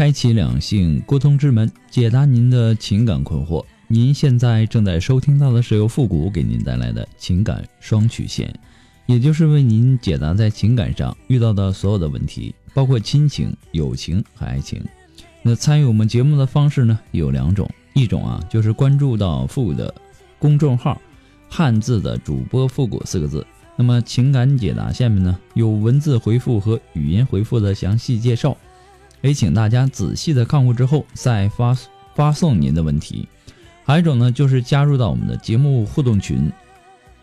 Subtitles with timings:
[0.00, 3.62] 开启两性沟通之门，解答您的情感困惑。
[3.86, 8.50] 您现在正在收听到的是由复古给您带来的情感双曲线，
[9.04, 14.82] 也就是为您解答在情感上遇到的所有的问题，包括亲情、友情和爱情。
[15.42, 19.94] 那参与我们节目的方式呢有两种，一种啊就是关注到复古的
[20.38, 20.98] 公众号，
[21.46, 23.46] 汉字的主播复古四个字。
[23.76, 28.56] 那么情感解答下面呢有文字回复和语音回复的详细介绍。
[29.20, 31.76] 也请大家仔细的看过之后再发
[32.14, 33.28] 发送您的问题。
[33.84, 36.50] 还有一种呢，就是加入到我们的节目互动群，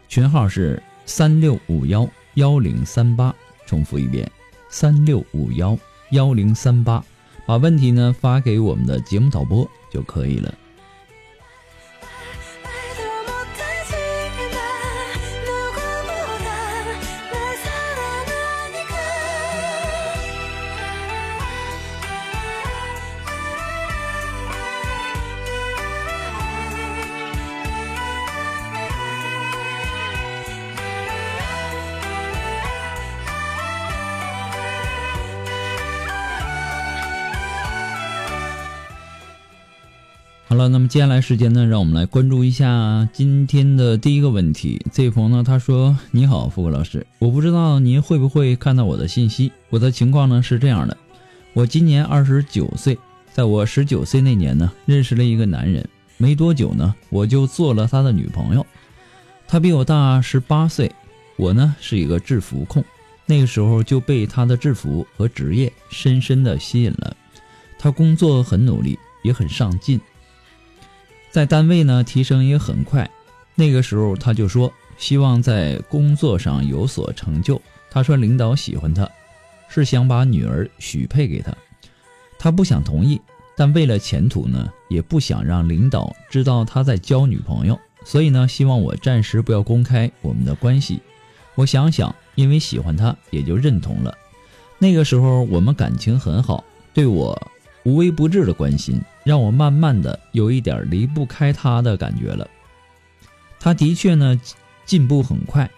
[0.08, 3.34] 群号是三六五幺幺零三八。
[3.66, 4.32] 重复一遍，
[4.70, 5.78] 三六五幺
[6.12, 7.04] 幺零三八，
[7.46, 10.54] 把问题呢发给我们的节目导播就可以了。
[40.50, 44.82] 好了，那么接下来时间呢，让我们来关注一下今天的第一个问题。
[44.94, 49.52] 这位朋友呢，他说：“你好，富贵老师，我不知道您会不会看到我的信息。
[49.70, 50.96] 我的情况呢是这样的，
[51.52, 52.98] 我今年二十九岁，
[53.34, 55.86] 在我十九岁那年呢，认识了一个男人，
[56.16, 58.66] 没多久呢，我就做了他的女朋友。
[59.50, 60.90] 他比我大十八岁，
[61.36, 62.82] 我呢是一个制服控，
[63.26, 67.14] 那个时候就被他的制服和职业深深的吸引了。
[67.78, 70.00] 他工作很努力，也很上进。”
[71.38, 73.08] 在单位呢，提升也很快。
[73.54, 77.62] 那个时候他就说希望在工作上有所成就。
[77.92, 79.08] 他说领导喜欢他，
[79.70, 81.56] 是想把女儿许配给他。
[82.40, 83.22] 他不想同意，
[83.56, 91.00] 但为了前途呢，也不想让领导知道他在交女朋友，所以呢，希望我暂时不要公开我们的关系。
[91.54, 94.18] 我想想，因为喜欢他，也就认同了。
[94.80, 96.64] 那个时候我们感情很好，
[96.96, 97.40] 对我。
[97.88, 102.46] 无微不至的关心，让我慢慢的有一点离不开他的感觉了。
[103.62, 104.38] 他的确呢，
[104.86, 105.72] 进步很快，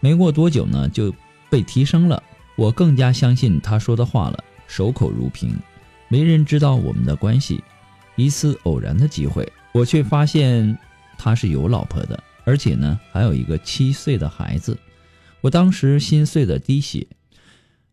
[0.00, 1.14] 没过多久呢就
[1.50, 2.22] 被提升了。
[2.56, 5.54] 我更加相信他说的话了，守口如瓶。
[6.08, 7.62] 没人知道我们的关系。
[8.14, 10.78] 一次偶然的机会，我却发现
[11.18, 14.74] 他是有老婆的，而且呢还有一个七岁的孩子。
[15.42, 17.06] 我当时心碎的滴血。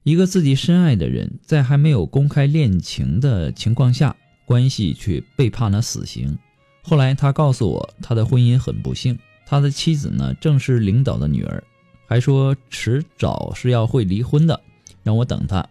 [0.03, 4.15] 一个自己深爱的人，在还没有公开恋情的情况下，
[4.45, 6.37] 关系却被判了死刑。
[6.81, 11.63] 后来他告诉我，他的婚姻很不幸，他的妻子呢正是领导的女儿，
[12.05, 14.59] 还说迟早是要会离婚的，
[15.03, 15.65] 让我等他。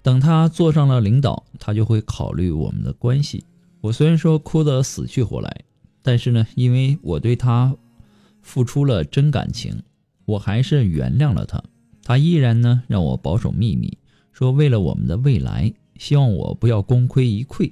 [0.00, 3.44] 等他坐上了领导，他就会考虑我们的关系。
[3.80, 5.64] 我虽然说哭得死去活来，
[6.02, 7.76] 但是呢，因为我对他
[8.42, 9.82] 付出了真感情，
[10.24, 11.60] 我还是原谅了他。
[12.08, 13.98] 他依然呢让我保守秘密，
[14.32, 17.70] 说为了我们的未来，希望我不要功亏一篑。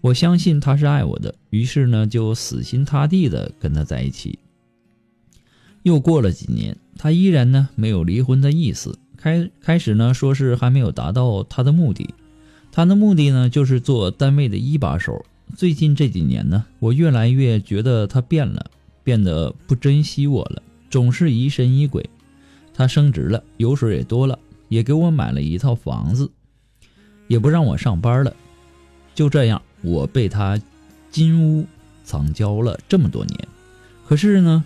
[0.00, 4.38] 我相信他是爱我的，于是呢就死心塌地的跟他在一起。
[5.82, 8.98] 又过了几年，他依然呢没有离婚的意思。
[9.18, 12.14] 开开始呢说是还没有达到他的目的，
[12.72, 15.26] 他的目的呢就是做单位的一把手。
[15.54, 18.70] 最近这几年呢，我越来越觉得他变了，
[19.04, 22.08] 变得不珍惜我了，总是疑神疑鬼。
[22.78, 24.38] 他升职了，油水也多了，
[24.68, 26.30] 也给我买了一套房子，
[27.26, 28.32] 也不让我上班了。
[29.16, 30.56] 就这样，我被他
[31.10, 31.66] 金屋
[32.04, 33.48] 藏娇了这么多年。
[34.06, 34.64] 可是呢，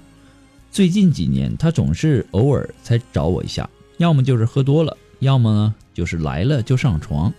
[0.70, 3.66] 最近几年他总是偶尔才找我一下，
[3.96, 7.32] 要么就是喝多了，要么呢就是来了就上床，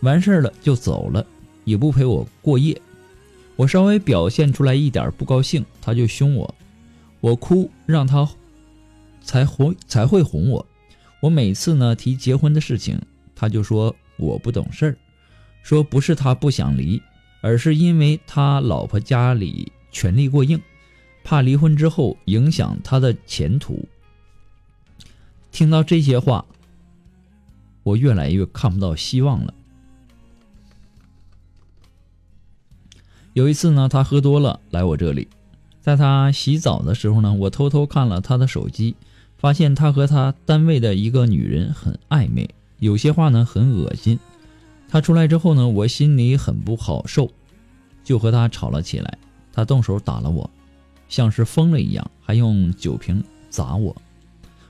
[0.00, 1.26] 完事儿了就走了，
[1.64, 2.80] 也不陪我过夜。
[3.56, 6.54] 我稍微表现出来一点不高兴，他就凶我，
[7.20, 8.26] 我哭让他。
[9.24, 10.66] 才哄才会哄我，
[11.20, 13.00] 我每次呢提结婚的事情，
[13.34, 14.96] 他就说我不懂事儿，
[15.62, 17.00] 说不是他不想离，
[17.40, 20.60] 而是因为他老婆家里权力过硬，
[21.24, 23.88] 怕离婚之后影响他的前途。
[25.50, 26.44] 听到这些话，
[27.82, 29.54] 我越来越看不到希望了。
[33.32, 35.28] 有一次呢，他喝多了来我这里，
[35.80, 38.94] 在他洗澡的时候呢，我偷偷看了他的手机，
[39.44, 42.48] 发现他和他单位的一个女人很暧昧，
[42.78, 44.18] 有些话呢很恶心。
[44.88, 47.30] 他出来之后呢，我心里很不好受，
[48.02, 49.18] 就和他吵了起来。
[49.52, 50.48] 他动手打了我，
[51.10, 53.94] 像是疯了一样，还用酒瓶砸我。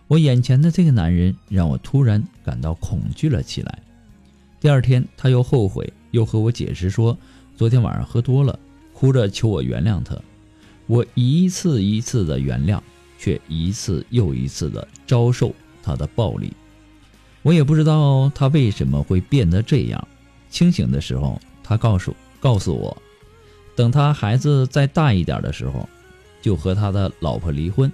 [0.09, 3.79] 我眼前的这个男人让我突然感到恐惧了起来。
[4.59, 7.17] 第二天，他又后悔，又和我解释说。
[7.57, 8.59] 昨天晚上喝多了，
[8.93, 10.21] 哭着求我原谅他，
[10.89, 12.81] 我一次一次的原谅，
[13.19, 16.53] 却一次又一次的遭受他的暴力。
[17.43, 20.09] 我也不知道他为什么会变得这样。
[20.51, 22.97] 清醒的时候，他告诉告诉我，
[23.77, 25.89] 等他孩子再大一点的时候，
[26.41, 27.91] 就和他的老婆离婚。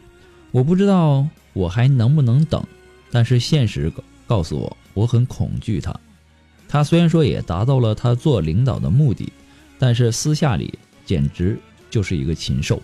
[0.51, 2.65] 我不知道我还能不能等，
[3.11, 3.93] 但是现实
[4.27, 5.95] 告诉我，我很恐惧他。
[6.69, 9.33] 他虽然说也达到了他做领导的目的。
[9.83, 11.59] 但是私下里简直
[11.89, 12.83] 就是一个禽兽，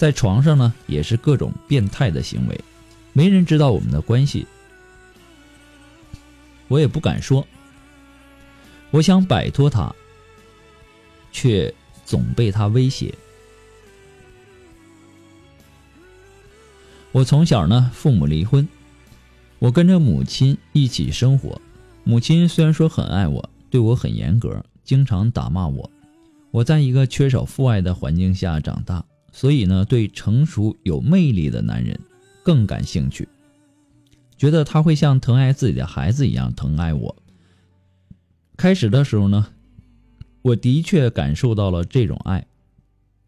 [0.00, 2.58] 在床上呢也是各种变态的行为，
[3.12, 4.46] 没人知道我们的关系，
[6.68, 7.46] 我也不敢说。
[8.92, 9.94] 我想摆脱他，
[11.32, 11.74] 却
[12.06, 13.14] 总被他威胁。
[17.12, 18.66] 我从小呢父母离婚，
[19.58, 21.60] 我跟着母亲一起生活，
[22.04, 25.90] 母亲虽然说很爱我，对我很严格，经常打骂我。
[26.52, 31.98] 我在一个缺少父爱的环境下长大，所以呢，对成熟有魅力的男人
[32.42, 33.28] 更感兴趣，
[34.36, 37.16] 觉得他会像疼爱自己的孩子一样疼爱我。
[38.56, 39.48] 开始的时候呢，
[40.42, 42.46] 我的确感受到了这种爱，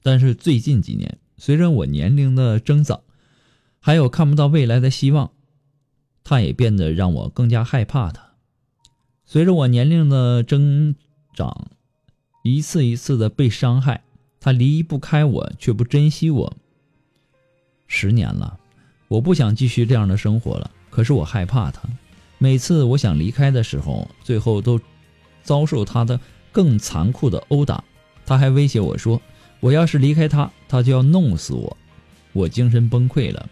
[0.02, 3.00] 但是最近几年，随着我年龄的增长，
[3.80, 5.30] 还有看不到未来的希望，
[6.24, 8.32] 他也变得让我更加害怕他。
[9.24, 10.94] 随着我年龄的增
[11.34, 11.70] 长。
[12.44, 14.02] 一次一次的被伤害，
[14.44, 16.52] 他离不开我，却不珍惜我。
[17.86, 18.58] 十年了，
[19.06, 20.68] 我不想继续这样的生活了。
[20.90, 21.88] 可是我害怕他，
[22.38, 24.80] 每次我想离开的时候，最后都
[25.44, 26.18] 遭受他的
[26.50, 27.84] 更残酷的殴打。
[28.26, 29.22] 他还威胁我说
[29.60, 31.76] ：“我要是离开他，他就要弄死我。”
[32.34, 33.48] 我精神崩溃了，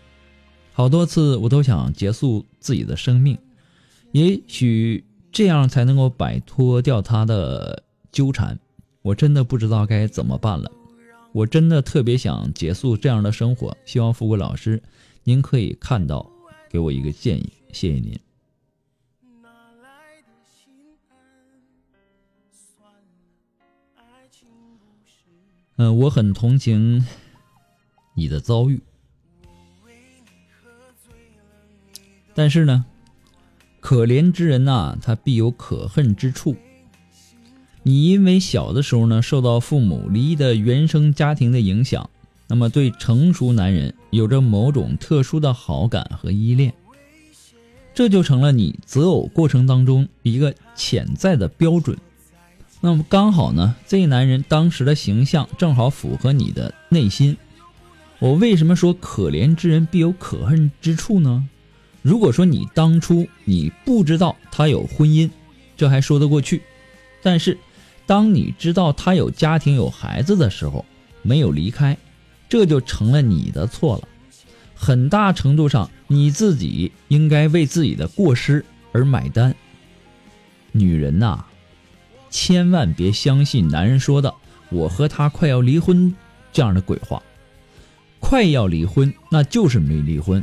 [0.72, 3.38] 好多次我都想结束自己的生命，
[4.10, 8.58] 也许这样才能够摆脱掉他的纠缠。
[9.02, 10.70] 我真的不知道该怎么办了，
[11.32, 13.77] 我真的特别想结束这样的生活。
[13.85, 14.82] 希望富贵老师，
[15.23, 16.31] 您可以看到，
[16.69, 18.19] 给我一个建议，谢谢您。
[25.77, 27.06] 嗯，我很同情
[28.15, 28.82] 你的遭遇，
[32.35, 32.85] 但是呢，
[33.81, 36.55] 可怜之人呐，他必有可恨之处。
[37.82, 42.11] 你因为小的时候呢，受到父母离异的原生家庭的影响，
[42.47, 46.75] 那么对成熟男人有着某种特殊的好感和依恋，
[47.94, 51.97] 这就成了你择偶过程当中一个潜在的标准。
[52.82, 57.35] 那么刚好呢，这男人当时的形象正好符合你的内心。
[58.19, 61.49] 我为什么说可怜之人必有可恨之处呢？
[62.03, 65.31] 如果说你当初你不知道他有婚姻，
[65.79, 66.60] 这还说得过去，
[67.22, 67.56] 但是。
[68.10, 70.84] 当你知道他有家庭有孩子的时候，
[71.22, 71.96] 没有离开，
[72.48, 74.08] 这就成了你的错了。
[74.74, 79.55] 很大程度上，你自己应该为自己的过失而买单。
[80.72, 81.44] 女人呐，
[82.31, 84.34] 千万别相信男人说的
[84.70, 86.12] “我和他快要离婚”
[86.52, 87.22] 这样的鬼话。
[88.19, 90.43] 快要离婚，那就是没离婚；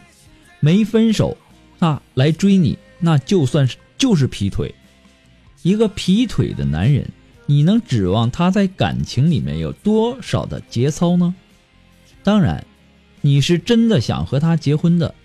[0.61, 1.35] 没分手，
[1.79, 4.73] 那来追你，那就算是就是劈腿。
[5.63, 7.05] 一个劈腿的男人。
[7.49, 11.33] 你能指望他在感情里面有多少的节操呢？
[12.21, 12.65] 当然，
[13.21, 15.15] 你是真的想和他结婚的，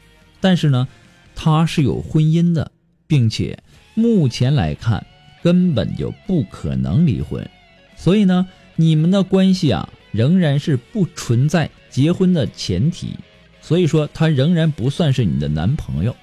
[0.41, 0.87] 但是呢，
[1.35, 2.71] 他是有婚姻的，
[3.09, 3.59] 并且
[3.95, 5.05] 目前来看
[5.43, 7.51] 根本就不可能离婚，
[7.97, 13.17] 所以呢，你们的关系啊仍然是不存在结婚的前提，
[13.61, 16.15] 所以说他仍然不算是你的男朋友。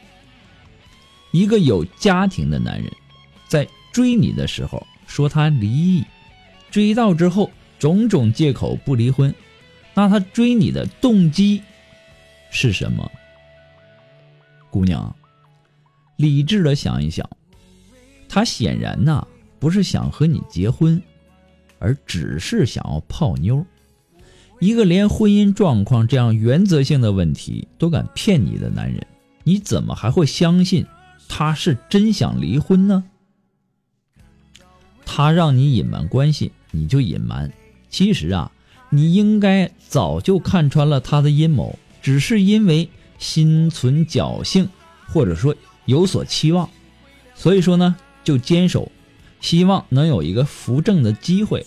[1.32, 2.90] 一个有家庭的男人，
[3.50, 4.88] 在追你的时候。
[5.10, 6.06] 说他离异，
[6.70, 7.50] 追到之后
[7.80, 9.34] 种种借口不离婚，
[9.96, 11.62] 那他追你的动机
[12.52, 13.12] 是什么？
[14.70, 15.14] 姑娘，
[16.16, 17.28] 理智的想一想，
[18.30, 21.02] 他显然呐不是想和你结婚，
[21.80, 23.66] 而只是想要泡妞。
[24.60, 29.04] 一个连婚姻状况这样原则性的问题都敢骗你的男人，
[29.44, 30.86] 你怎么还会相信
[31.28, 33.04] 他是真想离婚呢？
[35.20, 37.52] 他让你隐瞒关系，你就隐瞒。
[37.90, 38.54] 其实啊，
[38.90, 44.70] 你应该早就看穿了他的阴谋，只是因为心存侥幸，
[45.10, 46.70] 或者说有所期望，
[47.36, 48.90] 所以说呢就坚守，
[49.42, 51.66] 希望能有一个扶正的机会。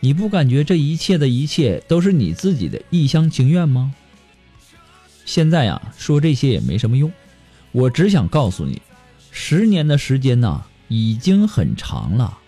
[0.00, 3.94] 你不感觉这一切的一切都是你自己的一厢情愿吗？
[5.24, 7.12] 现在呀，说这些也没什么用，
[7.70, 8.82] 我只想告诉你，
[9.30, 12.38] 十年的时间呐，已经很长了。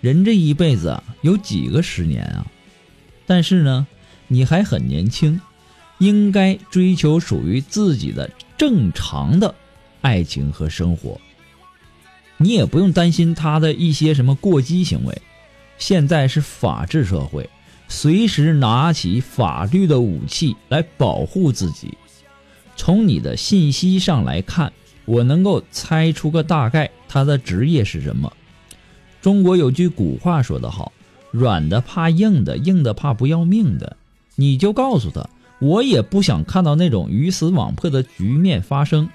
[0.00, 2.46] 人这一辈子有几个十年啊？
[3.26, 3.86] 但是呢，
[4.26, 5.38] 你还很年轻，
[5.98, 9.54] 应该追求属于自己的正常的
[10.00, 11.20] 爱情和生活。
[12.38, 15.22] 你也不用担心他的一些什么过激行为。
[15.76, 17.50] 现在是法治社会，
[17.86, 21.98] 随时拿起法律的武器来保护自己。
[22.76, 24.72] 从你的信息上来看，
[25.04, 28.32] 我能够猜出个大概，他的职业是什么。
[29.20, 30.92] 中国有句古话说得好
[31.30, 33.96] ：“软的怕硬的，硬的怕不要命的。”
[34.36, 35.28] 你就告诉他，
[35.60, 39.08] 我也不想看到那种鱼死网破的局面发生。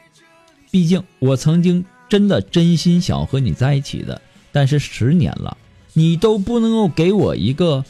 [0.70, 5.58] 毕竟我曾经真的真心想和你在一起的，但是十年了，
[5.94, 7.84] 你都不能够给我一个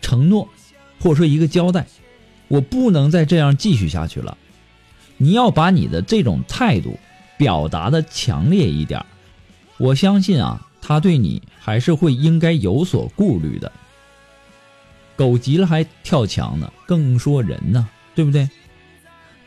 [0.00, 0.48] 承诺，
[1.00, 1.86] 或者说一个交代，
[2.46, 4.36] 我不能再这样继续下去了。
[5.22, 6.98] 你要把你的这种态度
[7.38, 9.06] 表达的强烈一点，
[9.78, 13.70] 我相信啊，他对你还是会应该有所顾虑的。
[15.14, 18.50] 狗急了还跳墙呢，更说人呢，对不对？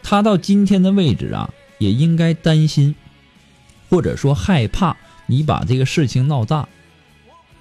[0.01, 2.95] 他到今天的位置啊，也应该担心，
[3.89, 6.69] 或者说害怕你把这个事情闹大。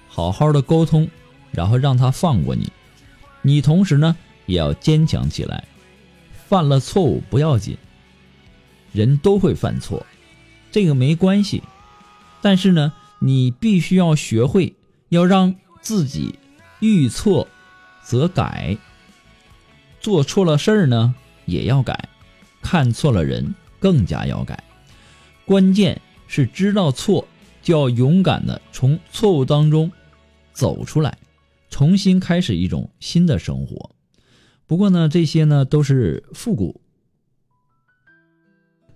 [0.07, 1.09] 好好的沟通，
[1.51, 2.71] 然后让他放过你。
[3.41, 5.65] 你同时呢，也要坚强起来。
[6.47, 7.77] 犯了错误不要紧。
[8.95, 10.05] 人都会犯错，
[10.71, 11.61] 这个没关系。
[12.41, 14.73] 但是呢，你必须要学会
[15.09, 16.39] 要让自己
[16.79, 17.47] 遇错
[18.03, 18.77] 则改，
[19.99, 21.13] 做错了事儿呢
[21.45, 22.07] 也要改，
[22.61, 24.63] 看错了人更加要改。
[25.45, 27.27] 关键是知道错，
[27.61, 29.91] 就要勇敢的从错误当中
[30.53, 31.17] 走出来，
[31.69, 33.91] 重新开始一种新的生活。
[34.67, 36.81] 不过呢，这些呢都是复古。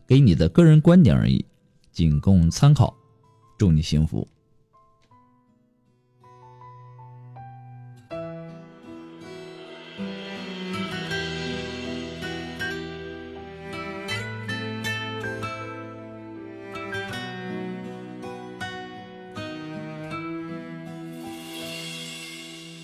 [0.10, 1.46] 给你的个人观点而已，
[1.92, 2.98] 仅供参考。
[3.60, 4.28] 祝你幸福。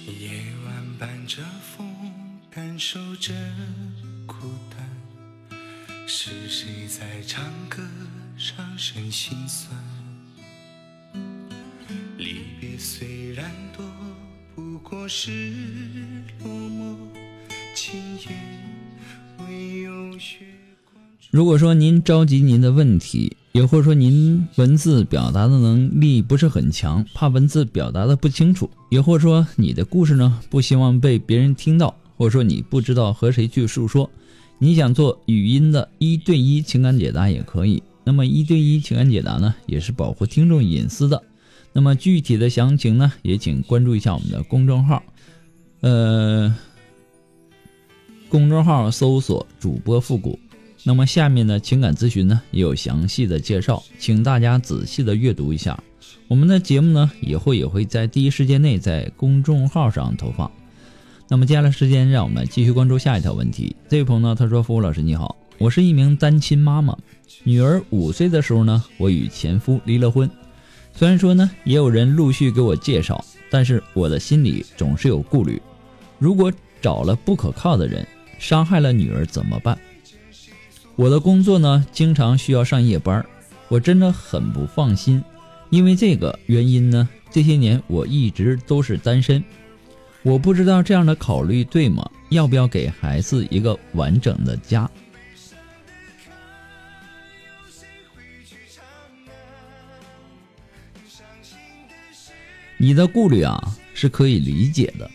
[0.05, 0.29] 夜
[0.63, 1.41] 晚伴着
[1.75, 1.87] 风，
[2.51, 3.33] 感受着。
[6.17, 7.83] 是谁在唱歌，
[8.37, 9.77] 让人心酸？
[12.17, 13.85] 离别虽然多，
[14.55, 15.51] 不过是
[16.41, 16.95] 落寞。
[17.75, 18.29] 今夜
[19.39, 20.39] 唯有月
[20.85, 21.03] 光。
[21.31, 34.09] 如果说您着急您的问题，也或者说您文字表达的能力不是很强，怕文字表达的不清楚，也或者说你的故事呢不希望被别人听到，或者说你不知道和谁去诉说。
[34.57, 41.21] 你想做语音的一对一情感解答也可以，那么一对一情感解答呢，也是保护听众隐私的。
[41.73, 45.03] 那么具体的详情呢，也请关注一下我们的公众号，
[45.81, 46.55] 呃，
[48.29, 50.39] 公众号搜索主播复古。
[50.83, 55.77] 那么下面的情感咨询呢，也有详细的介绍，请大家仔细的阅读一下。
[56.27, 60.49] 我们的节目呢，以后也会在第一时间内在公众号上投放。
[61.27, 63.75] 那么接下来时间，让我们继续关注下一条问题。
[63.89, 66.95] 这位朋友呢，他说：“服务老师你好，我是一名单亲妈妈，
[67.43, 70.29] 女儿五岁的时候呢，我与前夫离了婚。
[70.93, 75.59] 虽然说呢，也有人陆续给我介绍，但是我的心里总是有顾虑。
[76.19, 78.05] 如果找了不可靠的人，
[78.37, 79.75] 伤害了女儿怎么办？
[80.95, 83.25] 我的工作呢，经常需要上夜班，
[83.67, 85.23] 我真的很不放心。
[85.71, 89.43] 因为这个原因呢，这些年我一直都是单身。”
[90.25, 92.09] 我不知道这样的考虑对吗？
[92.29, 94.89] 要不要给孩子一个完整的家？
[102.77, 103.55] 你的顾虑啊
[103.93, 105.07] 是可以理解的，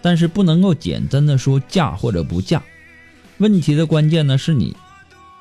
[0.00, 2.62] 但是不能够简单的说嫁或者不嫁。
[3.36, 4.74] 问题的关键呢是你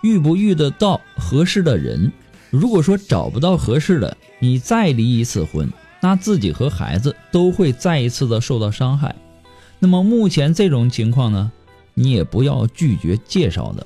[0.04, 2.12] 遇不遇得到合适的人。
[2.50, 5.72] 如果说找不到合适的，你再离一次婚。
[6.08, 9.14] 那自己和孩子都会再一次的受到伤害。
[9.78, 11.52] 那么目前这种情况呢，
[11.96, 13.86] 你也不要拒绝介绍的，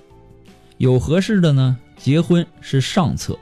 [0.77, 3.33] 有合适的呢，结婚是上策；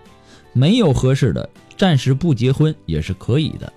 [0.54, 3.74] 没有合适的，暂时不结婚也是可以的。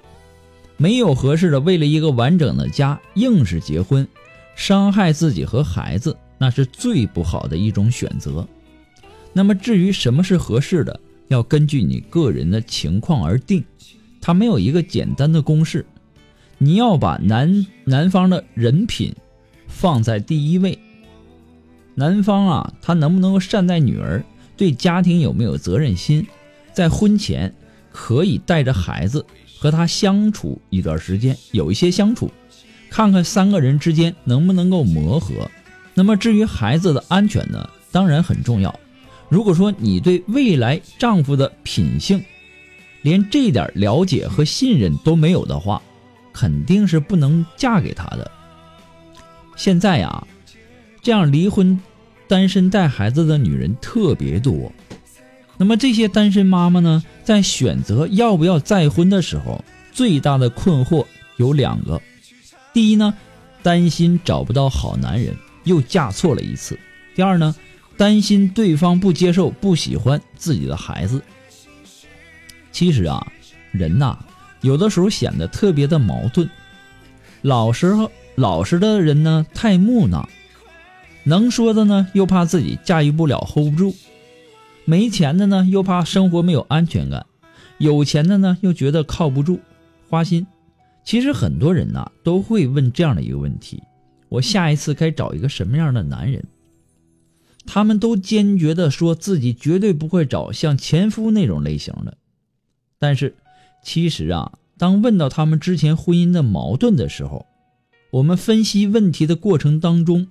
[0.77, 4.07] 没有合适的，为了一个完整的家，硬是结婚，
[4.55, 8.47] 伤害自己和孩子，那是最不好的一种选择。
[9.33, 13.65] 那么至于什么是合适的，要根据你个人的情况而定，
[14.23, 15.85] 它没有一个简单的公式。
[16.57, 19.15] 你要把男男方的人品
[19.67, 20.79] 放在第一位。
[21.95, 24.25] 男方啊，他能不能够善待女儿，
[24.57, 26.27] 对家庭有没有责任心，
[26.73, 27.53] 在婚前
[27.91, 29.27] 可以带着孩子
[29.59, 32.31] 和他相处一段时间，有一些相处，
[32.89, 35.51] 看看三个人之间能不能够磨合。
[35.95, 38.75] 那么至于孩子的安全呢，当然很重要。
[39.29, 42.23] 如果说你对未来丈夫的品性
[43.03, 45.83] 连这点了解和信任都没有的话，
[46.33, 48.31] 肯定是不能嫁给他的。
[49.57, 50.27] 现在呀。
[51.05, 51.81] 这样离婚、
[52.29, 54.71] 单身带孩子的女人特别多。
[55.59, 61.05] 那么这些单身妈妈呢，在选择要不要再婚的时候，最大的困惑
[61.39, 62.01] 有两个：
[62.73, 63.15] 第一呢，
[63.65, 66.77] 担心找不到好男人，又嫁错了一次；
[67.17, 67.53] 第二呢，
[67.97, 71.21] 担心对方不接受、不喜欢自己的孩子。
[72.73, 73.25] 其实啊，
[73.71, 74.19] 人呐，
[74.63, 76.49] 有的时候显得特别的矛盾。
[77.43, 77.95] 老实
[78.35, 80.29] 老实的人呢，太木讷。
[81.25, 83.95] 能说的呢，又怕自己驾驭不了，hold 不住；
[84.85, 87.27] 没钱的呢，又怕生活没有安全感；
[87.79, 89.61] 有钱的呢，又觉得靠不住，
[90.09, 90.47] 花心。
[91.05, 93.83] 其实很多人呐，都会问这样的一个问题：
[94.29, 96.43] 我下一次该找一个什么样的男人？
[97.67, 102.17] 他们都坚决的说自己绝对不会找像前夫那种类型的。
[103.03, 103.35] 但是，
[103.83, 107.47] 其实啊，当问到他们之前婚姻的矛盾的时候，
[108.13, 110.29] 我们分析问题的过程当中。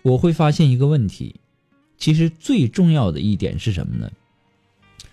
[0.00, 1.34] 我会发现一个问题，
[1.98, 4.10] 其实最重要的一点是什么呢？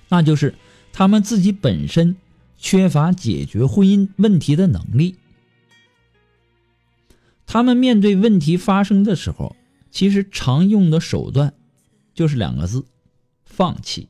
[0.08, 0.56] 那就是
[0.94, 2.16] 他们自己本身
[2.58, 5.18] 缺乏解决婚姻问题的能力。
[7.46, 9.58] 他们面对问题发生的时候，
[9.92, 11.54] 其实常用的手段
[12.14, 12.86] 就是两个字：
[13.44, 14.08] 放弃。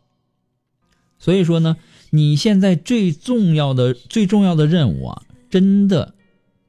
[1.23, 1.77] 所以说呢，
[2.09, 6.15] 你现在最重要的、最重要的任务啊，真的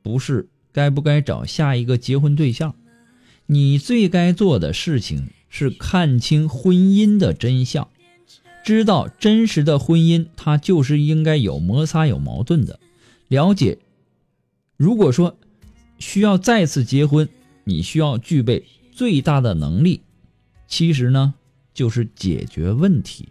[0.01, 2.77] 不是该不该找下一个结婚对象。
[3.47, 7.89] 你最该做的事情是看清婚姻的真相，
[8.65, 12.79] 知道真实的婚姻它就是应该有摩擦、有矛盾的。
[13.27, 13.79] 了解，
[14.77, 15.37] 如果说
[15.99, 17.29] 需要再次结婚，
[17.65, 20.03] 你需要具备最大的能力，
[20.69, 21.35] 其实呢
[21.75, 23.29] 就是解决问题。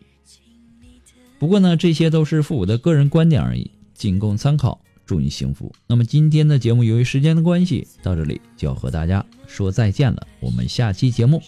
[1.44, 4.80] 不过呢，这些都是父母的个人观点而已，仅供参考。
[5.06, 5.70] 祝你幸福。
[5.88, 10.26] 那么今天的节目由于时间的关系，到这里就要和大家说再见了。
[10.40, 11.44] 我们下期节目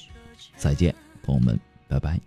[0.57, 2.19] 再见，朋友们，拜拜。